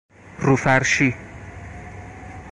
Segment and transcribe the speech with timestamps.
[0.39, 1.15] رو فرشی